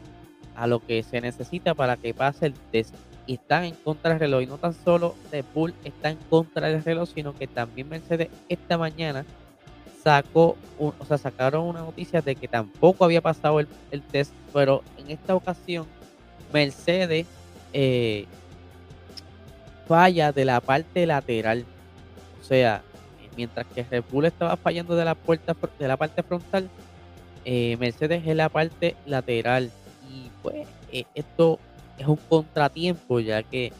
a 0.55 0.67
lo 0.67 0.79
que 0.79 1.03
se 1.03 1.21
necesita 1.21 1.75
para 1.75 1.97
que 1.97 2.13
pase 2.13 2.47
el 2.47 2.53
test 2.71 2.93
y 3.27 3.35
están 3.35 3.65
en 3.65 3.75
contra 3.75 4.11
del 4.11 4.19
reloj. 4.19 4.41
Y 4.41 4.47
no 4.47 4.57
tan 4.57 4.73
solo 4.73 5.15
Red 5.31 5.45
Bull 5.53 5.73
está 5.83 6.09
en 6.09 6.17
contra 6.29 6.67
del 6.67 6.83
reloj, 6.83 7.09
sino 7.13 7.35
que 7.35 7.45
también 7.47 7.87
Mercedes 7.87 8.29
esta 8.49 8.77
mañana 8.77 9.25
sacó, 10.03 10.57
o 10.79 11.05
sea, 11.05 11.17
sacaron 11.17 11.67
una 11.67 11.81
noticia 11.81 12.21
de 12.21 12.35
que 12.35 12.47
tampoco 12.47 13.05
había 13.05 13.21
pasado 13.21 13.59
el, 13.59 13.67
test, 14.11 14.33
pero 14.53 14.81
en 14.97 15.11
esta 15.11 15.35
ocasión 15.35 15.85
Mercedes 16.53 17.27
eh, 17.73 18.25
falla 19.87 20.31
de 20.31 20.45
la 20.45 20.61
parte 20.61 21.05
lateral. 21.05 21.65
O 22.47 22.49
sea, 22.49 22.81
mientras 23.35 23.67
que 23.67 23.83
Red 23.83 24.05
Bull 24.09 24.23
estaba 24.23 24.55
fallando 24.55 24.95
de 24.95 25.03
la 25.03 25.15
puerta 25.15 25.53
de 25.77 25.85
la 25.85 25.97
parte 25.97 26.23
frontal, 26.23 26.69
eh, 27.43 27.75
Mercedes 27.77 28.25
es 28.25 28.35
la 28.37 28.47
parte 28.47 28.95
lateral. 29.05 29.69
Y 30.09 30.29
pues 30.41 30.65
eh, 30.93 31.03
esto 31.13 31.59
es 31.97 32.07
un 32.07 32.15
contratiempo, 32.15 33.19
ya 33.19 33.43
que, 33.43 33.73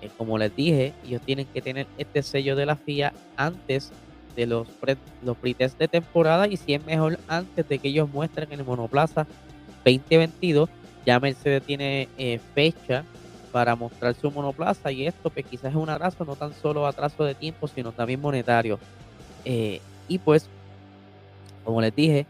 eh, 0.00 0.10
como 0.16 0.38
les 0.38 0.54
dije, 0.54 0.92
ellos 1.04 1.20
tienen 1.22 1.46
que 1.46 1.60
tener 1.60 1.88
este 1.98 2.22
sello 2.22 2.54
de 2.54 2.66
la 2.66 2.76
FIA 2.76 3.12
antes 3.36 3.90
de 4.36 4.46
los, 4.46 4.68
pre, 4.68 4.96
los 5.24 5.36
pretest 5.36 5.76
de 5.76 5.88
temporada 5.88 6.46
y 6.46 6.56
si 6.56 6.74
es 6.74 6.86
mejor 6.86 7.18
antes 7.26 7.68
de 7.68 7.80
que 7.80 7.88
ellos 7.88 8.08
muestren 8.08 8.52
en 8.52 8.60
el 8.60 8.66
Monoplaza 8.66 9.26
2022. 9.84 10.70
Ya 11.04 11.18
Mercedes 11.18 11.64
tiene 11.64 12.08
fecha 12.54 13.04
para 13.56 13.74
mostrar 13.74 14.14
su 14.14 14.30
monoplaza 14.30 14.92
y 14.92 15.06
esto 15.06 15.30
pues 15.30 15.46
quizás 15.46 15.70
es 15.70 15.76
un 15.76 15.88
atraso, 15.88 16.26
no 16.26 16.36
tan 16.36 16.52
solo 16.52 16.86
atraso 16.86 17.24
de 17.24 17.34
tiempo, 17.34 17.66
sino 17.66 17.90
también 17.90 18.20
monetario. 18.20 18.78
Eh, 19.46 19.80
y 20.08 20.18
pues, 20.18 20.46
como 21.64 21.80
les 21.80 21.96
dije, 21.96 22.26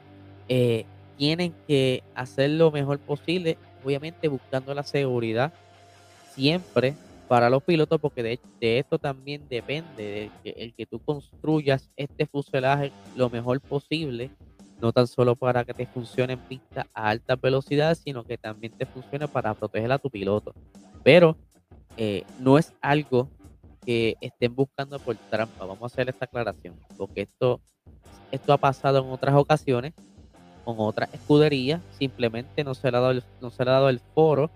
tienen 1.16 1.52
que 1.66 2.04
hacer 2.14 2.50
lo 2.50 2.71
mejor 2.71 3.00
posible 3.00 3.59
obviamente 3.83 4.28
buscando 4.28 4.73
la 4.73 4.85
seguridad 4.85 5.52
siempre 6.33 6.95
para 7.26 7.50
los 7.50 7.61
pilotos, 7.61 8.00
porque 8.00 8.23
de, 8.23 8.78
esto 8.78 8.97
también 8.97 9.49
depende 9.50 10.04
de 10.04 10.30
que, 10.45 10.62
el 10.62 10.75
que 10.75 10.87
tú 10.87 11.00
construyas 11.00 11.90
este 11.97 12.26
fuselaje 12.26 12.92
lo 13.16 13.30
mejor 13.30 13.61
posible, 13.61 14.30
no 14.80 14.92
tan 14.92 15.06
solo 15.06 15.37
para 15.37 15.64
que 15.64 15.75
te 15.75 15.87
funcione 15.87 16.35
en 16.35 16.38
pista 16.40 16.87
a 16.95 17.09
alta 17.09 17.37
velocidad, 17.37 17.97
sino 17.97 18.25
que 18.25 18.37
también 18.37 18.73
te 18.73 18.87
funcione 18.87 19.26
para 19.28 19.54
proteger 19.54 19.90
a 19.92 19.99
tu 19.99 20.11
piloto. 20.11 20.54
Pero 21.02 21.37
eh, 21.97 22.25
no 22.40 22.59
es 22.59 22.73
algo 22.80 23.30
que 23.85 24.16
estén 24.21 24.54
buscando 24.54 24.99
por 24.99 25.16
trampa. 25.16 25.64
Vamos 25.64 25.83
a 25.83 25.87
hacer 25.87 26.09
esta 26.09 26.26
aclaración, 26.26 26.75
porque 26.97 27.23
esto, 27.23 27.61
esto 28.30 28.52
ha 28.52 28.59
pasado 28.59 28.99
en 28.99 29.11
otras 29.11 29.35
ocasiones 29.35 29.95
con 30.64 30.75
otra 30.78 31.09
escudería, 31.12 31.80
simplemente 31.97 32.64
no 32.64 32.75
se 32.75 32.90
le 32.90 32.97
ha 32.97 33.00
dado 33.00 33.12
el, 33.12 33.23
no 33.40 33.50
se 33.50 33.64
le 33.64 33.71
ha 33.71 33.75
dado 33.75 33.88
el 33.88 34.00
foro. 34.00 34.50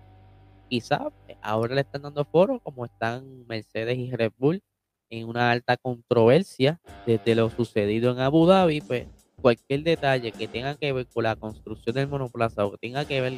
Quizá 0.69 1.09
ahora 1.41 1.77
le 1.77 1.83
están 1.83 2.03
dando 2.03 2.25
foro 2.25 2.59
como 2.59 2.85
están 2.85 3.47
Mercedes 3.47 3.97
y 3.97 4.11
Red 4.11 4.33
Bull 4.37 4.61
en 5.09 5.29
una 5.29 5.53
alta 5.53 5.77
controversia 5.77 6.81
desde 7.07 7.37
lo 7.37 7.49
sucedido 7.50 8.12
en 8.12 8.19
Abu 8.19 8.47
Dhabi, 8.47 8.81
pues 8.81 9.07
cualquier 9.40 9.82
detalle 9.82 10.32
que 10.32 10.49
tenga 10.49 10.75
que 10.76 10.92
ver 10.92 11.06
con 11.06 11.25
la 11.25 11.37
construcción 11.37 11.94
del 11.94 12.09
monoplaza 12.09 12.64
o 12.64 12.73
que 12.73 12.78
tenga 12.78 13.04
que 13.04 13.20
ver 13.20 13.35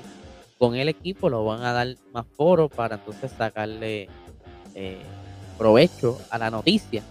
con 0.58 0.76
el 0.76 0.88
equipo, 0.88 1.28
lo 1.28 1.44
van 1.44 1.62
a 1.62 1.72
dar 1.72 1.88
más 2.12 2.26
foro 2.36 2.68
para 2.68 2.96
entonces 2.96 3.32
sacarle 3.36 4.08
eh, 4.74 5.00
provecho 5.58 6.18
a 6.30 6.38
la 6.38 6.50
noticia. 6.50 7.02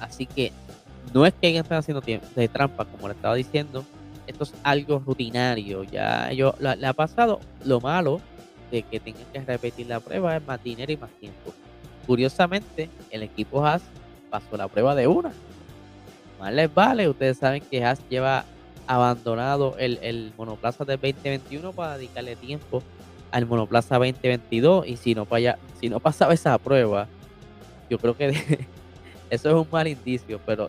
Así 0.00 0.26
que 0.26 0.52
no 1.12 1.24
es 1.24 1.32
que 1.34 1.46
alguien 1.46 1.62
esté 1.62 1.74
haciendo 1.74 2.02
de 2.02 2.48
trampa, 2.48 2.84
como 2.84 3.08
le 3.08 3.14
estaba 3.14 3.34
diciendo, 3.34 3.84
esto 4.26 4.44
es 4.44 4.54
algo 4.62 4.98
rutinario. 4.98 5.84
Ya 5.84 6.32
yo 6.32 6.54
le 6.58 6.86
ha 6.86 6.92
pasado 6.92 7.40
lo 7.64 7.80
malo 7.80 8.20
de 8.70 8.82
que 8.82 9.00
tengan 9.00 9.24
que 9.32 9.40
repetir 9.40 9.86
la 9.86 10.00
prueba 10.00 10.36
es 10.36 10.46
más 10.46 10.62
dinero 10.62 10.92
y 10.92 10.96
más 10.96 11.10
tiempo. 11.20 11.52
Curiosamente, 12.06 12.90
el 13.10 13.22
equipo 13.22 13.64
Haas 13.64 13.82
pasó 14.30 14.56
la 14.56 14.68
prueba 14.68 14.94
de 14.94 15.06
una. 15.06 15.32
Les 16.50 16.72
vale, 16.72 17.08
ustedes 17.08 17.38
saben 17.38 17.62
que 17.62 17.84
Haas 17.84 18.00
lleva 18.08 18.44
abandonado 18.86 19.76
el, 19.78 19.98
el 20.02 20.32
monoplaza 20.36 20.84
del 20.84 21.00
2021 21.00 21.72
para 21.72 21.96
dedicarle 21.96 22.36
tiempo 22.36 22.82
al 23.30 23.46
monoplaza 23.46 23.96
2022 23.96 24.86
y 24.86 24.96
si 24.96 25.14
no, 25.14 25.26
si 25.80 25.88
no 25.88 26.00
pasaba 26.00 26.34
esa 26.34 26.56
prueba, 26.58 27.08
yo 27.90 27.98
creo 27.98 28.16
que 28.16 28.28
eso 29.30 29.48
es 29.48 29.54
un 29.54 29.66
mal 29.72 29.88
indicio, 29.88 30.40
pero 30.46 30.68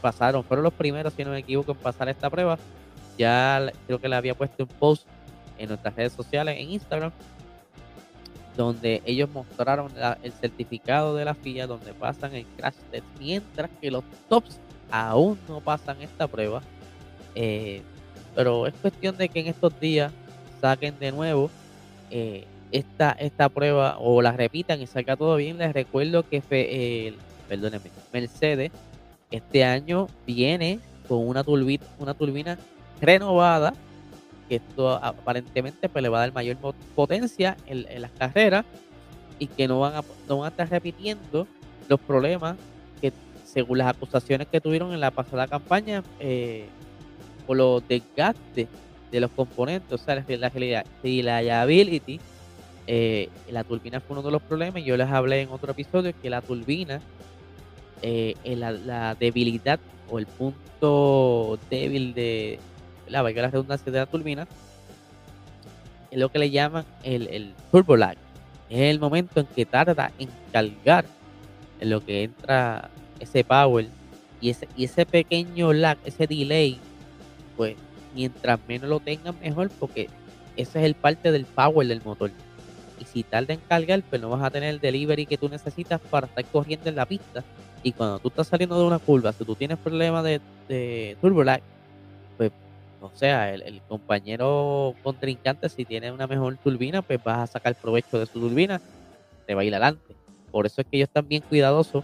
pasaron, 0.00 0.42
fueron 0.44 0.64
los 0.64 0.72
primeros, 0.72 1.12
si 1.12 1.24
no 1.24 1.32
me 1.32 1.38
equivoco, 1.40 1.72
en 1.72 1.78
pasar 1.78 2.08
esta 2.08 2.30
prueba. 2.30 2.58
Ya 3.18 3.70
creo 3.86 3.98
que 3.98 4.08
le 4.08 4.16
había 4.16 4.34
puesto 4.34 4.64
un 4.64 4.68
post 4.68 5.06
en 5.58 5.68
nuestras 5.68 5.94
redes 5.94 6.12
sociales, 6.12 6.56
en 6.58 6.70
Instagram, 6.70 7.12
donde 8.56 9.02
ellos 9.04 9.28
mostraron 9.30 9.92
el 10.22 10.32
certificado 10.32 11.16
de 11.16 11.24
la 11.24 11.34
FIA 11.34 11.66
donde 11.66 11.92
pasan 11.92 12.34
el 12.34 12.46
crash 12.56 12.76
test, 12.90 13.04
mientras 13.18 13.70
que 13.80 13.90
los 13.90 14.04
tops 14.28 14.58
aún 14.90 15.38
no 15.48 15.60
pasan 15.60 16.00
esta 16.02 16.26
prueba. 16.26 16.62
Eh, 17.34 17.82
pero 18.34 18.66
es 18.66 18.74
cuestión 18.74 19.16
de 19.16 19.28
que 19.28 19.40
en 19.40 19.46
estos 19.48 19.78
días 19.80 20.12
saquen 20.60 20.98
de 20.98 21.12
nuevo 21.12 21.50
eh, 22.10 22.44
esta, 22.72 23.12
esta 23.12 23.48
prueba 23.48 23.96
o 23.98 24.20
la 24.22 24.32
repitan 24.32 24.80
y 24.80 24.86
salga 24.86 25.16
todo 25.16 25.36
bien. 25.36 25.58
Les 25.58 25.72
recuerdo 25.72 26.28
que 26.28 26.40
fue, 26.40 27.14
perdónenme, 27.48 27.90
Mercedes 28.12 28.72
este 29.30 29.64
año 29.64 30.08
viene 30.26 30.80
con 31.08 31.26
una 31.26 31.42
turbina, 31.42 31.84
una 31.98 32.14
turbina 32.14 32.58
renovada, 33.00 33.74
que 34.48 34.56
esto 34.56 34.92
aparentemente 34.92 35.88
pues, 35.88 36.02
le 36.02 36.08
va 36.08 36.18
a 36.18 36.20
dar 36.20 36.32
mayor 36.32 36.56
potencia 36.94 37.56
en, 37.66 38.00
las 38.00 38.10
carreras 38.12 38.64
y 39.38 39.48
que 39.48 39.68
no 39.68 39.80
van, 39.80 39.96
a, 39.96 40.04
no 40.28 40.38
van 40.38 40.46
a 40.46 40.48
estar 40.50 40.70
repitiendo 40.70 41.46
los 41.88 42.00
problemas 42.00 42.56
que 43.00 43.12
según 43.46 43.78
las 43.78 43.88
acusaciones 43.88 44.48
que 44.48 44.60
tuvieron 44.60 44.92
en 44.92 45.00
la 45.00 45.10
pasada 45.10 45.46
campaña 45.46 46.02
eh, 46.18 46.66
por 47.46 47.56
los 47.56 47.86
desgastes 47.86 48.68
de 49.10 49.20
los 49.20 49.30
componentes, 49.30 49.92
o 49.92 49.98
sea, 49.98 50.16
la, 50.16 50.48
reliability, 51.02 52.20
eh, 52.88 53.28
la 53.50 53.62
turbina 53.62 54.00
fue 54.00 54.14
uno 54.14 54.22
de 54.26 54.32
los 54.32 54.42
problemas. 54.42 54.84
Yo 54.84 54.96
les 54.96 55.08
hablé 55.08 55.42
en 55.42 55.50
otro 55.50 55.70
episodio 55.70 56.12
que 56.20 56.28
la 56.28 56.42
turbina, 56.42 57.00
eh, 58.02 58.34
la, 58.44 59.14
debilidad 59.14 59.78
o 60.10 60.18
el 60.18 60.26
punto 60.26 61.58
débil 61.70 62.14
de, 62.14 62.58
la 63.08 63.22
la 63.22 63.48
redundancia 63.48 63.92
de 63.92 63.98
la 63.98 64.06
turbina, 64.06 64.48
es 66.10 66.18
lo 66.18 66.30
que 66.30 66.40
le 66.40 66.50
llaman 66.50 66.84
el, 67.04 67.28
el 67.28 67.54
turbo 67.70 67.96
lag. 67.96 68.16
Es 68.68 68.80
el 68.80 68.98
momento 68.98 69.38
en 69.38 69.46
que 69.46 69.64
tarda 69.64 70.10
en 70.18 70.28
cargar 70.52 71.04
en 71.80 71.90
lo 71.90 72.04
que 72.04 72.24
entra 72.24 72.90
ese 73.20 73.44
power 73.44 73.86
y 74.40 74.50
ese, 74.50 74.68
y 74.76 74.84
ese 74.84 75.06
pequeño 75.06 75.72
lag, 75.72 75.98
ese 76.04 76.26
delay, 76.26 76.78
pues 77.56 77.76
mientras 78.14 78.58
menos 78.68 78.88
lo 78.88 79.00
tengan 79.00 79.38
mejor 79.40 79.70
porque 79.78 80.08
ese 80.56 80.78
es 80.78 80.84
el 80.84 80.94
parte 80.94 81.32
del 81.32 81.44
power 81.44 81.86
del 81.86 82.02
motor. 82.02 82.30
Y 83.00 83.04
si 83.04 83.22
tarda 83.22 83.54
en 83.54 83.60
cargar, 83.60 84.02
pues 84.02 84.20
no 84.20 84.30
vas 84.30 84.42
a 84.42 84.50
tener 84.50 84.70
el 84.70 84.80
delivery 84.80 85.26
que 85.26 85.36
tú 85.36 85.48
necesitas 85.48 86.00
para 86.00 86.26
estar 86.26 86.44
corriendo 86.46 86.88
en 86.88 86.96
la 86.96 87.06
pista. 87.06 87.44
Y 87.82 87.92
cuando 87.92 88.18
tú 88.18 88.28
estás 88.28 88.48
saliendo 88.48 88.78
de 88.78 88.86
una 88.86 88.98
curva, 88.98 89.32
si 89.32 89.44
tú 89.44 89.54
tienes 89.54 89.78
problemas 89.78 90.24
de, 90.24 90.40
de 90.68 91.16
turbo 91.20 91.44
lag, 91.44 91.60
pues 92.36 92.52
o 93.00 93.10
sea, 93.14 93.52
el, 93.52 93.80
compañero 93.88 94.94
contrincante, 95.02 95.68
si 95.68 95.84
tiene 95.84 96.10
una 96.10 96.26
mejor 96.26 96.56
turbina, 96.56 97.02
pues 97.02 97.22
vas 97.22 97.38
a 97.38 97.46
sacar 97.46 97.74
provecho 97.74 98.18
de 98.18 98.26
su 98.26 98.40
turbina, 98.40 98.80
te 99.46 99.54
va 99.54 99.60
a 99.60 99.64
ir 99.64 99.74
adelante. 99.74 100.14
Por 100.50 100.66
eso 100.66 100.80
es 100.80 100.86
que 100.86 100.96
ellos 100.96 101.08
están 101.08 101.28
bien 101.28 101.42
cuidadosos 101.42 102.02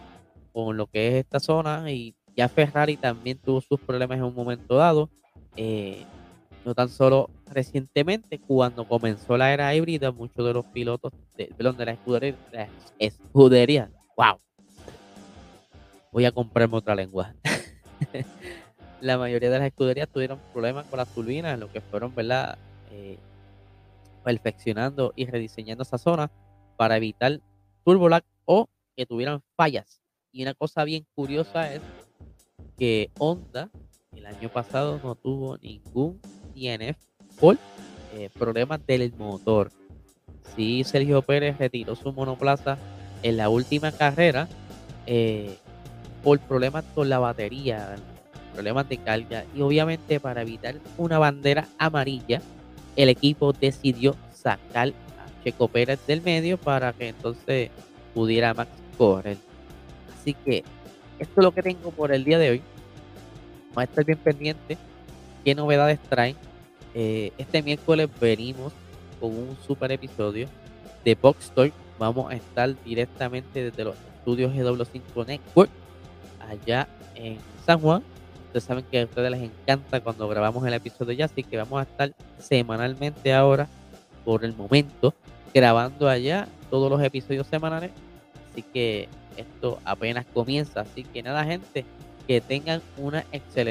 con 0.53 0.77
lo 0.77 0.87
que 0.87 1.09
es 1.09 1.15
esta 1.25 1.41
zona 1.41 1.91
y 1.91 2.15
ya 2.37 2.49
Ferrari 2.49 2.97
también 2.97 3.39
tuvo 3.39 3.61
sus 3.61 3.81
problemas 3.81 4.19
en 4.19 4.25
un 4.25 4.35
momento 4.35 4.77
dado. 4.77 5.11
Eh, 5.57 6.05
no 6.65 6.75
tan 6.75 6.89
solo 6.89 7.29
recientemente, 7.47 8.39
cuando 8.39 8.87
comenzó 8.87 9.37
la 9.37 9.53
era 9.53 9.75
híbrida, 9.75 10.13
muchos 10.13 10.47
de 10.47 10.55
los 10.55 10.65
pilotos 10.67 11.13
de, 11.37 11.51
de 11.57 11.85
la 11.85 11.93
escudería, 11.93 12.37
la 12.53 12.69
escudería, 12.99 13.91
wow, 14.17 14.39
voy 16.13 16.25
a 16.25 16.33
comprarme 16.33 16.77
otra 16.77 16.95
lengua. 16.95 17.35
la 19.01 19.19
mayoría 19.19 19.51
de 19.51 19.59
las 19.59 19.67
escuderías 19.67 20.09
tuvieron 20.09 20.39
problemas 20.53 20.87
con 20.87 20.99
las 20.99 21.09
turbinas, 21.09 21.59
lo 21.59 21.71
que 21.71 21.81
fueron, 21.81 22.15
¿verdad? 22.15 22.57
Eh, 22.91 23.19
perfeccionando 24.23 25.13
y 25.17 25.27
rediseñando 25.27 25.83
esa 25.83 25.99
zona. 25.99 26.31
para 26.77 26.97
evitar 26.97 27.41
turbolag 27.85 28.25
o 28.45 28.69
que 28.97 29.07
tuvieran 29.07 29.43
fallas. 29.57 30.02
Y 30.33 30.43
una 30.43 30.55
cosa 30.55 30.85
bien 30.85 31.07
curiosa 31.15 31.73
es 31.75 31.83
que 32.79 33.11
Honda 33.19 33.71
el 34.17 34.27
año 34.27 34.49
pasado 34.49 34.99
no 35.05 35.15
tuvo 35.15 35.59
ningún 35.59 36.21
DNF 36.55 36.97
por 37.39 37.59
eh, 38.15 38.31
problemas 38.39 38.85
del 38.87 39.13
motor. 39.15 39.71
Sí, 40.57 40.85
Sergio 40.85 41.23
Pérez 41.23 41.59
retiró 41.59 41.95
su 41.95 42.13
monoplaza 42.13 42.79
en 43.23 43.37
la 43.37 43.51
última 43.51 43.93
carrera 43.93 44.49
eh, 45.07 45.57
por 46.23 46.39
problemas 46.41 46.85
con 46.95 47.09
la 47.09 47.19
batería, 47.19 47.97
problemas 48.55 48.89
de 48.89 48.99
carga 48.99 49.45
y 49.55 49.61
obviamente 49.61 50.19
para 50.19 50.43
evitar 50.43 50.77
una 50.97 51.19
bandera 51.19 51.69
amarilla, 51.79 52.41
el 52.97 53.09
equipo 53.09 53.53
decidió 53.53 54.17
sacar 54.33 54.89
a 54.89 55.45
Checo 55.45 55.69
Pérez 55.69 56.01
del 56.07 56.23
medio 56.23 56.59
para 56.59 56.93
que 56.93 57.09
entonces 57.09 57.71
pudiera 58.15 58.55
Max 58.55 58.71
correr. 58.97 59.52
Así 60.23 60.35
que 60.35 60.63
esto 61.19 61.41
es 61.41 61.45
lo 61.45 61.53
que 61.53 61.63
tengo 61.63 61.91
por 61.91 62.13
el 62.13 62.23
día 62.23 62.39
de 62.39 62.51
hoy. 62.51 62.63
Vamos 63.71 63.79
a 63.79 63.85
estar 63.85 64.05
bien 64.05 64.19
pendientes 64.19 64.79
qué 65.45 65.55
novedades 65.57 65.99
traen. 66.09 66.37
Eh, 66.95 67.33
este 67.39 67.61
miércoles 67.61 68.09
venimos 68.21 68.73
con 69.21 69.37
un 69.37 69.57
super 69.67 69.91
episodio 69.91 70.47
de 71.05 71.17
Box 71.17 71.51
Talk. 71.51 71.73
Vamos 71.99 72.31
a 72.31 72.37
estar 72.37 72.73
directamente 72.85 73.65
desde 73.65 73.83
los 73.83 73.97
estudios 74.17 74.53
GW5 74.53 75.27
Network 75.27 75.71
allá 76.49 76.87
en 77.17 77.39
San 77.67 77.81
Juan. 77.81 78.05
Ustedes 78.47 78.63
saben 78.63 78.85
que 78.89 79.01
a 79.01 79.05
ustedes 79.05 79.31
les 79.33 79.43
encanta 79.43 80.01
cuando 80.01 80.29
grabamos 80.29 80.65
el 80.65 80.75
episodio 80.75 81.15
ya, 81.15 81.25
así 81.25 81.43
que 81.43 81.57
vamos 81.57 81.81
a 81.81 81.83
estar 81.83 82.13
semanalmente 82.39 83.35
ahora, 83.35 83.67
por 84.25 84.45
el 84.45 84.55
momento, 84.55 85.15
grabando 85.53 86.09
allá 86.09 86.47
todos 86.71 86.89
los 86.89 87.03
episodios 87.03 87.49
semanales. 87.49 87.91
Así 88.53 88.63
que 88.63 89.09
esto 89.37 89.81
apenas 89.85 90.27
comienza. 90.33 90.81
Así 90.81 91.05
que 91.05 91.23
nada, 91.23 91.45
gente, 91.45 91.85
que 92.27 92.41
tengan 92.41 92.83
una 92.97 93.21
excelente 93.33 93.63